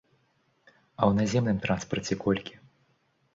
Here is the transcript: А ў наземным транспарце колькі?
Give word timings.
А 0.69 1.01
ў 1.09 1.17
наземным 1.19 1.57
транспарце 1.67 2.19
колькі? 2.25 2.53